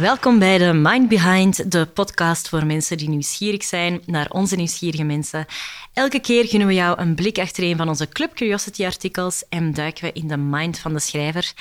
[0.00, 5.04] Welkom bij de Mind Behind, de podcast voor mensen die nieuwsgierig zijn naar onze nieuwsgierige
[5.04, 5.46] mensen.
[5.92, 9.74] Elke keer gunnen we jou een blik achter een van onze Club Curiosity artikels en
[9.74, 11.52] duiken we in de mind van de schrijver.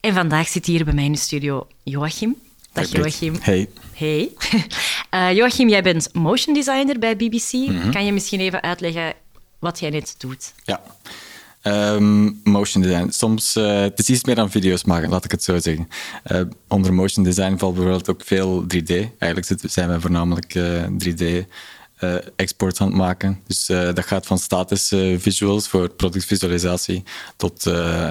[0.00, 2.36] En vandaag zit hier bij mij in de studio Joachim.
[2.72, 3.34] Dag Joachim.
[3.40, 3.68] Hey.
[3.92, 4.30] Hey.
[5.10, 7.50] Uh, Joachim, jij bent motion designer bij BBC.
[7.92, 9.14] Kan je misschien even uitleggen
[9.64, 10.52] wat jij net doet?
[10.64, 10.80] Ja.
[11.62, 13.08] Ehm, motion design.
[13.10, 15.88] Soms, uh, het is iets meer dan video's maken, laat ik het zo zeggen.
[16.26, 18.90] Uh, onder motion design valt bijvoorbeeld ook veel 3D.
[19.18, 20.58] Eigenlijk zijn we voornamelijk
[20.98, 21.46] 3D
[22.36, 23.40] exports aan het maken.
[23.46, 27.02] Dus dat gaat van statische visuals voor productvisualisatie
[27.36, 27.66] tot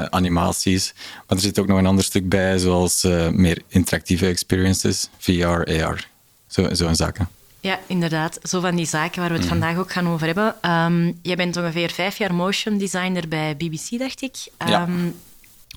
[0.10, 0.94] animaties.
[1.28, 6.10] Maar er zit ook nog een ander stuk bij, zoals meer interactieve experiences, VR, AR.
[6.48, 7.28] Zo'n zo zaken.
[7.64, 8.40] Ja, inderdaad.
[8.44, 9.54] Zo van die zaken waar we het Mhm.
[9.60, 10.56] vandaag ook gaan over hebben.
[10.62, 14.36] Ehm, jij bent ongeveer vijf jaar motion designer bij BBC, dacht ik.
[14.66, 14.82] Ja.
[14.82, 15.10] Ehm,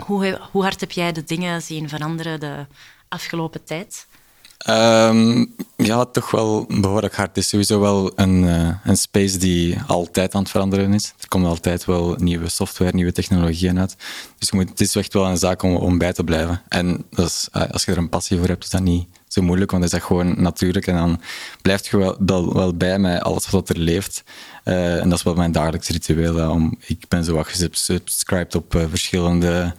[0.04, 2.66] hoe, hoe hard heb jij de dingen zien veranderen de
[3.08, 4.06] afgelopen tijd?
[4.58, 5.44] Ehm,
[5.76, 7.28] ja, toch wel behoorlijk hard.
[7.28, 11.14] Het is sowieso wel een, eh, een space die altijd aan het veranderen is.
[11.20, 13.96] Er komt altijd wel nieuwe software, nieuwe technologieën uit.
[14.38, 16.62] Dus je moet, het is echt wel een zaak om, om bij te blijven.
[16.68, 19.06] En dat is, eh, als je er een passie voor hebt, is dat niet
[19.36, 20.86] zo moeilijk, want dat is echt gewoon natuurlijk.
[20.86, 21.20] En dan
[21.62, 24.22] blijft je wel, wel, wel bij met alles wat er leeft.
[24.64, 26.50] Eh, en dat is wel mijn dagelijks ritueel.
[26.50, 29.74] om, ik ben zo wat gesubscribed op eh, verschillende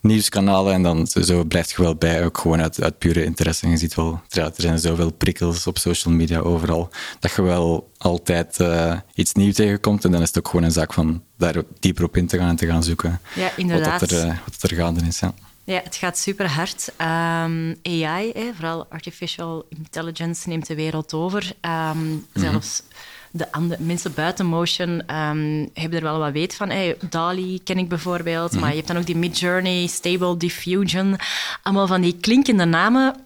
[0.00, 3.64] nieuwskanalen en dan zo blijft je wel bij, ook gewoon uit, uit pure interesse.
[3.64, 7.90] En je ziet wel, er zijn zoveel prikkels op social media overal, dat je wel
[7.98, 10.04] altijd eh, iets nieuws tegenkomt.
[10.04, 12.48] En dan is het ook gewoon een zaak van daar dieper op in te gaan
[12.48, 14.00] en te gaan zoeken Ja, wat, inderdaad.
[14.00, 15.18] dat er, wat dat er gaande is.
[15.18, 15.34] Ja.
[15.64, 16.92] Ja, het gaat super hard.
[16.96, 21.52] Ehm, AI, vooral artificial intelligence, neemt de wereld over.
[21.60, 22.82] Ehm, Zelfs
[23.30, 26.70] de andere, mensen buiten motion ehm, hebben er wel wat weet van.
[26.70, 31.16] Hey, DALI ken ik bijvoorbeeld, maar je hebt dan ook die Midjourney, Stable Diffusion.
[31.62, 33.16] Allemaal van die klinkende namen.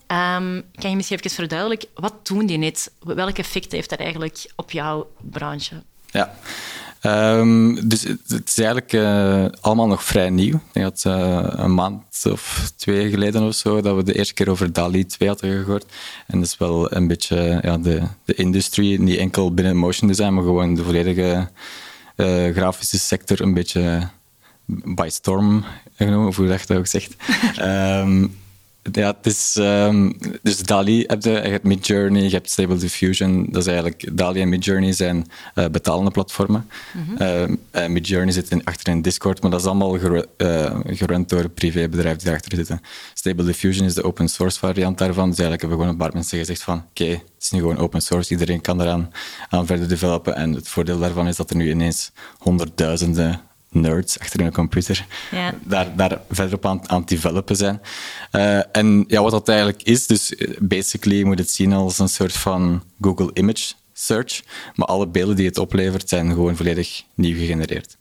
[0.74, 2.90] Kan je misschien even verduidelijken, wat doen die net?
[2.98, 5.82] Welk effect heeft dat eigenlijk op jouw branche?
[6.10, 6.34] Ja.
[7.06, 10.54] Ehm, dus het, is eigenlijk eh, allemaal nog vrij nieuw.
[10.54, 14.34] Ik denk dat eh, een maand of twee geleden of zo dat we de eerste
[14.34, 15.84] keer over DALI 2 hadden gehoord.
[16.26, 20.32] En dat is wel een beetje ja, de, de industrie, niet enkel binnen motion design,
[20.32, 21.48] maar gewoon de volledige
[22.16, 24.08] eh, grafische sector een beetje
[24.66, 25.64] by storm
[25.96, 27.16] genomen, of hoe je dat ook zegt.
[27.56, 28.26] Ehm,
[28.92, 29.56] ja, het is...
[29.56, 33.46] ehm, dus DALI heb je, je hebt Midjourney, je hebt Stable Diffusion.
[33.50, 34.16] Dat is eigenlijk...
[34.16, 36.68] DALI en Midjourney zijn eh, betalende platformen.
[37.18, 41.28] Ehm, en Midjourney zit in, achter in Discord, maar dat is allemaal geru- eh, gerund
[41.28, 42.80] door privébedrijven die daarachter zitten.
[43.14, 45.28] Stable Diffusion is de open source variant daarvan.
[45.28, 48.00] Dus eigenlijk hebben gewoon een paar mensen gezegd van oké, het is nu gewoon open
[48.02, 49.10] source, iedereen kan eraan
[49.48, 50.36] aan verder developen.
[50.36, 55.54] En het voordeel daarvan is dat er nu ineens honderdduizenden nerds achter hun computer Ja.
[55.64, 57.80] daar, daar verder op aan, aan het developen zijn.
[58.30, 61.98] Eh, en ja, wat dat eigenlijk is, dus eh, basically je moet het zien als
[61.98, 64.42] een soort van Google Image Search,
[64.74, 67.96] maar alle beelden die het oplevert zijn gewoon volledig nieuw gegenereerd.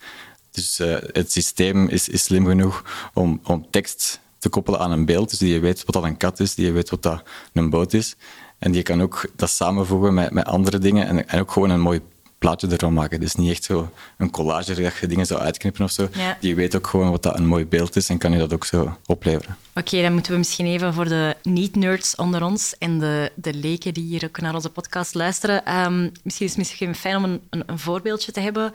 [0.52, 5.06] Dus eh, het systeem is, is slim genoeg om, om tekst te koppelen aan een
[5.06, 7.24] beeld, dus die je weet wat dat een kat is, die je weet wat dat
[7.54, 8.16] een boot is.
[8.60, 11.82] En die kan ook dat samenvoegen met, met andere dingen en, en ook gewoon een
[11.82, 12.02] mooi
[12.38, 13.20] plaatje ervan maken.
[13.20, 16.08] Dus niet echt zo een collage dat je dingen zou uitknippen of zo.
[16.14, 16.38] Ja.
[16.40, 18.66] Die weet ook gewoon wat dat een mooi beeld is en kan je dat ook
[18.66, 19.58] zo opleveren.
[19.78, 23.94] Oké, dan moeten we misschien even voor de niet-nerds onder ons en de, de leken
[23.94, 25.66] die hier ook naar onze podcast luisteren.
[25.66, 28.72] ehm, misschien is het misschien fijn om een, een, een voorbeeldje te hebben.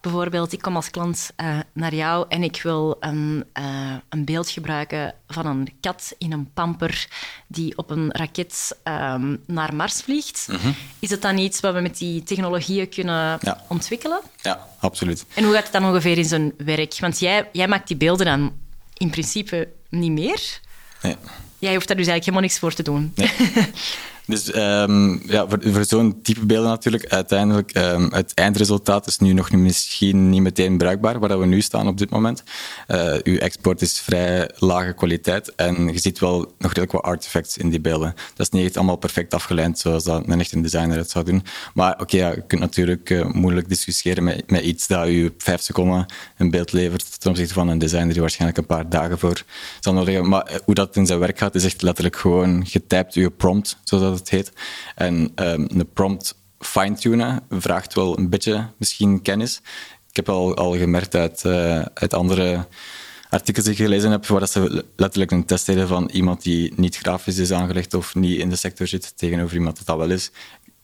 [0.00, 4.50] Bijvoorbeeld, ik kom als klant eh, naar jou en ik wil een, eh, een beeld
[4.50, 7.08] gebruiken van een kat in een pamper
[7.46, 10.48] die op een raket ehm, naar Mars vliegt.
[10.98, 13.64] Is het dan iets wat we met die technologieën kunnen Ja.
[13.68, 14.20] ontwikkelen?
[14.42, 15.24] Ja, absoluut.
[15.34, 16.98] En hoe gaat het dan ongeveer in zijn werk?
[17.00, 18.52] Want jij, jij maakt die beelden dan
[18.96, 20.60] in principe niet meer.
[21.02, 21.16] Nee.
[21.58, 23.14] Jij hoeft daar dus eigenlijk helemaal niks voor te doen.
[24.26, 29.52] Dus ehm, ja, voor, zo'n type beelden natuurlijk, uiteindelijk, ehm, het eindresultaat is nu nog
[29.52, 32.42] misschien niet meteen bruikbaar, waar we nu staan op dit moment.
[32.86, 37.56] Eh uw export is vrij lage kwaliteit en je ziet wel nog redelijk wat artifacts
[37.56, 38.14] in die beelden.
[38.34, 41.42] Dat is niet echt allemaal perfect afgeleid zoals dat een echte designer het zou doen.
[41.74, 45.60] Maar oké, je kunt natuurlijk eh, moeilijk discussiëren met, met iets dat u op vijf
[45.60, 46.06] seconden
[46.36, 49.42] een beeld levert ten opzichte van een designer die waarschijnlijk een paar dagen voor
[49.80, 50.30] zal nodig hebben.
[50.30, 53.76] Maar eh, hoe dat in zijn werk gaat, is echt letterlijk gewoon getypt uw prompt,
[53.84, 54.52] zoals dat het heet.
[54.94, 59.60] En ehm, een prompt fine-tunen vraagt wel een beetje misschien kennis.
[60.10, 62.66] Ik heb al, al gemerkt uit, eh, uit andere
[63.28, 66.72] artikels die ik gelezen heb, waar dat ze letterlijk een test deden van iemand die
[66.76, 70.10] niet grafisch is aangelegd of niet in de sector zit, tegenover iemand dat dat wel
[70.10, 70.30] is,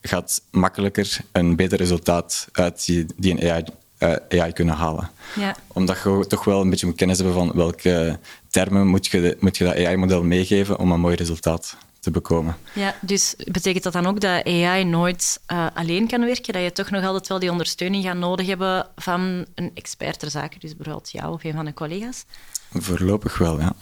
[0.01, 3.65] gaat makkelijker een beter resultaat uit die, die een AI
[3.99, 5.11] uh, AI kunnen halen.
[5.37, 5.57] Ja.
[5.67, 8.19] Omdat je toch wel een beetje moet kennis hebben van welke
[8.51, 12.57] termen moet je, moet je dat AI-model meegeven om een mooi resultaat te bekomen.
[12.73, 16.53] Ja, dus betekent dat dan ook dat AI nooit uh, alleen kan werken?
[16.53, 20.31] Dat je toch nog altijd wel die ondersteuning gaat nodig hebben van een expert ter
[20.31, 22.25] zake, dus bijvoorbeeld jou of een van de collega's?
[22.73, 23.73] Voorlopig wel, ja.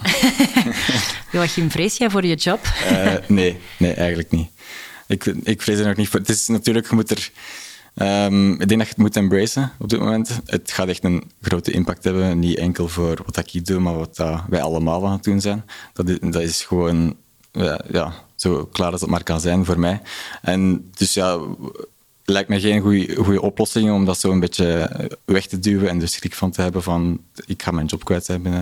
[1.32, 2.60] Joachim, vrees jij voor je job?
[2.90, 4.50] Uh, nee, nee, eigenlijk niet.
[5.06, 6.20] Ik, ik vrees er nog niet voor.
[6.20, 7.30] Het is natuurlijk, je moet er...
[8.02, 10.40] Um, ik denk dat je het moet embracen op dit moment.
[10.44, 12.38] Het gaat echt een grote impact hebben.
[12.38, 15.64] Niet enkel voor wat ik doe, maar wat wij allemaal aan het doen zijn.
[15.92, 17.16] Dat is, dat is gewoon
[17.52, 20.00] ja, ja, zo klaar als het maar kan zijn voor mij.
[20.42, 21.38] En dus ja,
[22.24, 22.80] lijkt me geen
[23.16, 24.90] goede oplossing om dat zo een beetje
[25.24, 28.24] weg te duwen en er schrik van te hebben van ik ga mijn job kwijt
[28.24, 28.40] zijn.
[28.40, 28.52] Mm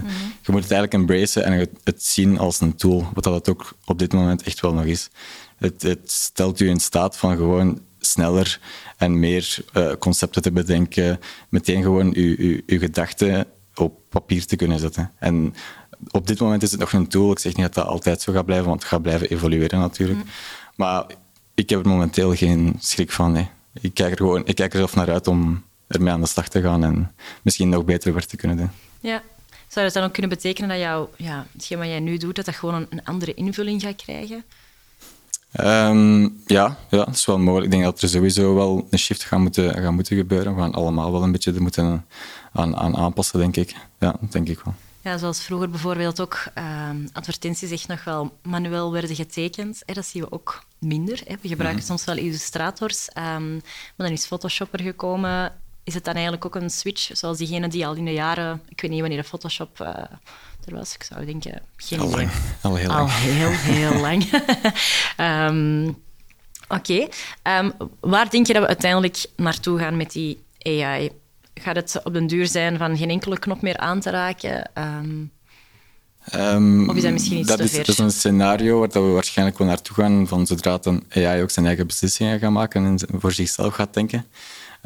[0.42, 3.98] Je moet het eigenlijk embracen en het zien als een tool, wat dat ook op
[3.98, 5.08] dit moment echt wel nog is.
[5.56, 7.80] Het, het stelt u in staat van gewoon
[8.10, 8.60] sneller
[8.96, 14.56] en meer uh, concepten te bedenken, meteen gewoon uw, uw, uw gedachten op papier te
[14.56, 15.12] kunnen zetten.
[15.18, 15.54] En
[16.10, 17.30] op dit moment is het nog een tool.
[17.30, 20.18] Ik zeg niet dat dat altijd zo gaat blijven, want het gaat blijven evolueren natuurlijk.
[20.18, 20.26] Mm.
[20.74, 21.06] Maar
[21.54, 23.32] ik heb er momenteel geen schrik van.
[23.32, 23.48] Nee.
[23.80, 26.48] Ik, kijk er gewoon, ik kijk er zelf naar uit om ermee aan de slag
[26.48, 28.70] te gaan en misschien nog beter werk te kunnen doen.
[29.00, 29.22] Ja.
[29.68, 32.44] Zou dat dan ook kunnen betekenen dat jouw, ja, hetgeen wat jij nu doet, dat
[32.44, 34.44] dat gewoon een, andere invulling gaat krijgen?
[35.52, 37.64] Um, ja, ja, dat is wel mogelijk.
[37.64, 40.54] Ik denk dat er sowieso wel een shift gaat moeten, gaat moeten gebeuren.
[40.54, 42.06] We gaan allemaal wel een beetje er moeten
[42.52, 43.76] aan, aan aanpassen, denk ik.
[43.98, 44.74] Ja, denk ik wel.
[45.02, 49.82] Ja, zoals vroeger bijvoorbeeld ook uh, advertenties echt nog wel manueel werden getekend.
[49.84, 51.22] Hè, dat zien we ook minder.
[51.24, 51.34] Hè.
[51.40, 51.88] We gebruiken mhm.
[51.88, 53.52] soms wel illustrators, um,
[53.96, 55.52] maar dan is Photoshop er gekomen.
[55.86, 58.62] Is het dan eigenlijk ook een switch, zoals diegene die al in de jaren...
[58.68, 59.88] Ik weet niet wanneer de Photoshop uh,
[60.64, 60.94] er was.
[60.94, 61.62] Ik zou denken...
[61.76, 62.30] Geen al lang.
[62.60, 63.00] Al heel lang.
[63.00, 64.32] Al heel, heel lang.
[65.48, 65.88] um,
[66.68, 67.08] Oké.
[67.42, 67.58] Okay.
[67.58, 71.10] Um, waar denk je dat we uiteindelijk naartoe gaan met die AI?
[71.60, 74.70] gaat het op den duur zijn van geen enkele knop meer aan te raken?
[74.78, 75.30] Um,
[76.34, 77.78] um, of is dat misschien iets dat te is, ver?
[77.78, 81.50] Dat is een scenario waar we waarschijnlijk wel naartoe gaan van zodra een AI ook
[81.50, 84.26] zijn eigen beslissingen gaat maken en voor zichzelf gaat denken.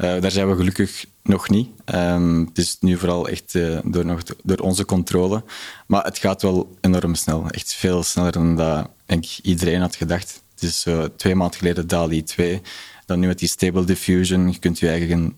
[0.01, 1.69] Uh, daar zijn we gelukkig nog niet.
[1.85, 5.43] Um, het is nu vooral echt uh, door, nog, door onze controle.
[5.87, 7.49] Maar het gaat wel enorm snel.
[7.49, 10.43] Echt veel sneller dan dat denk ik, iedereen had gedacht.
[10.53, 12.61] Het is uh, twee maanden geleden DALI 2.
[13.05, 15.37] Dan nu met die Stable Diffusion, je kunt je eigen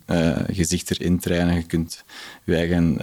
[0.52, 2.04] gezicht erin trainen, je kunt
[2.44, 2.98] je eigen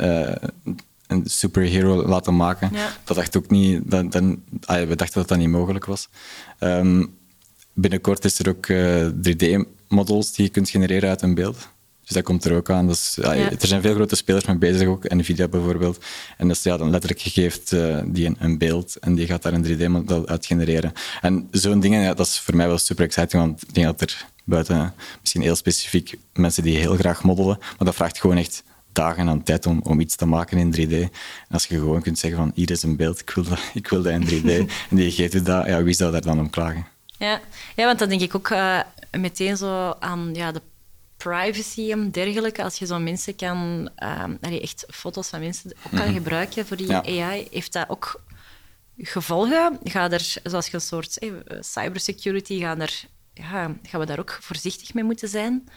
[1.06, 2.70] een superhero laten maken.
[3.04, 6.08] Dat dacht ook niet, dat, dan, ah, we dachten dat dat niet mogelijk was.
[6.60, 7.18] Um,
[7.81, 11.69] binnenkort is er ook uh, eh, 3D-models die je kunt genereren uit een beeld.
[12.11, 12.87] Dus dat komt er ook aan.
[12.87, 16.05] Dus, ja, Er zijn veel grote spelers mee bezig, ook Nvidia bijvoorbeeld.
[16.37, 19.43] En dat is ja, dan letterlijk geeft uh, die een, een, beeld en die gaat
[19.43, 20.93] daar een 3D-model uit genereren.
[21.21, 24.00] En zo'n dingen, ja, dat is voor mij wel super exciting, want ik denk dat
[24.00, 28.62] er buiten misschien heel specifiek mensen die heel graag modellen, maar dat vraagt gewoon echt
[28.93, 30.93] dagen aan tijd om, om iets te maken in 3D.
[30.93, 31.11] En
[31.50, 34.03] als je gewoon kunt zeggen van hier is een beeld, ik wil dat, ik wil
[34.03, 36.87] dat in 3D, en die geeft je dat, ja, wie zou daar dan om klagen?
[37.20, 37.40] Ja,
[37.76, 38.81] ja want dan denk ik ook uh,
[39.11, 40.62] meteen zo aan ja, de
[41.17, 42.62] privacy en dergelijke.
[42.62, 43.90] Als je zo mensen kan,
[44.43, 46.14] uh, echt foto's van mensen ook kan mhm.
[46.14, 48.20] gebruiken voor die AI, heeft dat ook
[48.99, 49.78] gevolgen?
[49.84, 54.38] Ga er, zoals je een soort eh, cybersecurity, gaan er ja, gaan we daar ook
[54.40, 55.69] voorzichtig mee moeten zijn?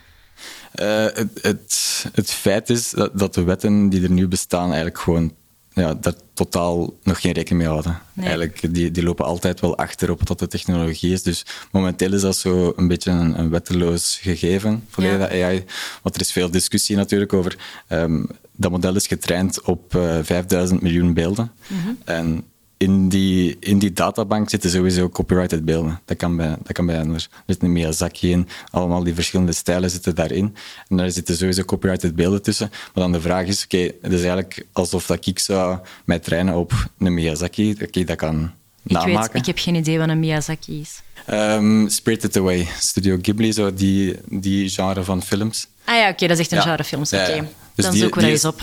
[0.76, 5.00] Uh, het, het, het, feit is dat, dat, de wetten die er nu bestaan eigenlijk
[5.00, 5.36] gewoon
[5.74, 8.00] ja, daar totaal nog geen rekening mee houden.
[8.16, 11.24] Eigenlijk, die, die lopen altijd wel achter op wat de technologie is.
[11.24, 15.46] Dus momenteel is dat zo een beetje een, een wetteloos gegeven, volledig ja.
[15.46, 15.66] AI.
[16.02, 17.58] Want er is veel discussie natuurlijk over...
[17.90, 21.52] Um, dat model is getraind op uh, eh, 5000 miljoen beelden.
[21.68, 21.98] Mm -hmm.
[22.06, 22.44] En
[22.84, 26.00] in die, in die databank zitten sowieso copyrighted beelden.
[26.06, 27.24] Dat kan bij, dat kan bij anders.
[27.24, 30.56] Er zit een Miyazaki in, allemaal die verschillende stijlen zitten daarin.
[30.88, 32.70] En daar zitten sowieso copyrighted beelden tussen.
[32.70, 36.56] Maar dan de vraag is, oké, het is eigenlijk alsof dat ik zou mij trainen
[36.56, 38.52] op een Miyazaki, ik dat kan.
[38.86, 41.02] Ik, weet, ik heb geen idee wat een Miyazaki is.
[41.30, 45.68] Um, Spirited Away, Studio Ghibli, zo die, die genre van films.
[45.86, 46.64] Ah ja, oké, dat is echt een ja.
[46.64, 47.14] genre films.
[47.14, 48.62] Oké, dus dan die, zoeken we dat eens op.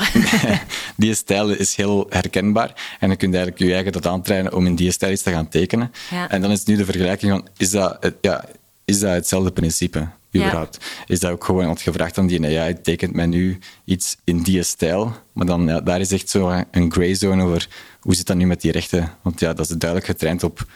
[0.96, 2.96] die stijl is heel herkenbaar.
[3.00, 5.30] En dan kun je eigenlijk je eigen dat aantrainen om in die stijl iets te
[5.30, 5.92] gaan tekenen.
[6.10, 6.30] Ja.
[6.30, 8.44] En dan is nu de vergelijking van, is dat, ja,
[8.84, 10.08] is dat hetzelfde principe?
[10.36, 10.78] Überhaupt.
[11.06, 14.62] Is dat ook gewoon, want gevraagd aan die AI, tekent mij nu iets in die
[14.62, 15.16] stijl.
[15.32, 17.68] Maar dan, ja, daar is echt zo een gray zone over,
[18.00, 19.12] hoe zit dat nu met die rechten?
[19.22, 20.66] Want ja, dat is duidelijk getraind op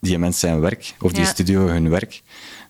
[0.00, 2.22] die mensen zijn werk, of die studio hun werk.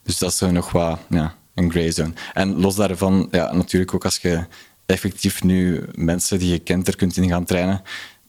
[0.02, 2.12] Dus dat is zo nog wat, ja, een gray zone.
[2.32, 4.46] En los daarvan, ja, natuurlijk ook als je
[4.86, 7.82] effectief nu mensen die je kent er kunt in gaan trainen,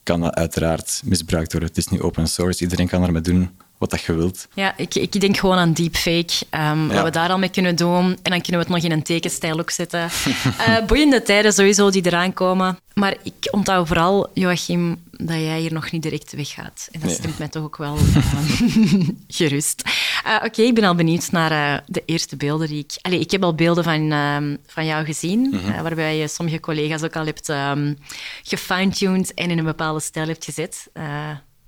[0.03, 1.69] kan dat uiteraard misbruikt worden.
[1.69, 4.47] Het is niet open source, iedereen kan ermee doen wat dat je wilt.
[4.53, 6.33] Ja, ik, ik denk gewoon aan deepfake.
[6.51, 8.03] Um, Wat we daar al mee kunnen doen.
[8.03, 10.09] En dan kunnen we het nog in een tekenstijl ook zetten.
[10.45, 12.79] uh, boeiende tijden sowieso die eraan komen.
[12.93, 16.87] Maar ik onthoud vooral, Joachim, dat jij hier nog niet direct weggaat.
[16.91, 19.83] En dat stemt mij toch ook wel uh, gerust.
[20.27, 22.97] Uh, Oké, ik ben al benieuwd naar de eerste beelden die ik...
[23.01, 25.81] Allee, ik heb al beelden van, ehm, van jou gezien, mm -hmm.
[25.81, 27.97] waarbij je sommige collega's ook al hebt um,
[28.43, 30.87] gefine-tuned en in een bepaalde stijl hebt gezet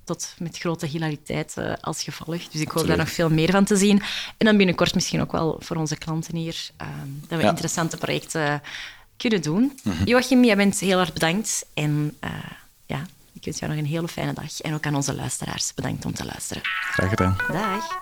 [0.04, 2.48] tot met grote hilariteit uh, als gevolg.
[2.48, 4.02] Dus ik hoop daar nog veel meer van te zien.
[4.36, 6.88] En dan binnenkort misschien ook wel voor onze klanten hier, uh,
[7.28, 8.62] dat we interessante projecten
[9.16, 9.78] kunnen doen.
[9.82, 10.06] Mm -hmm.
[10.06, 11.64] Joachim, jij bent heel erg bedankt.
[11.74, 12.30] En uh,
[12.86, 14.60] ja, ik wens jou nog een hele fijne dag.
[14.60, 16.62] En ook aan onze luisteraars bedankt om te luisteren.
[16.62, 17.36] Graag gedaan.
[17.48, 18.01] Dag.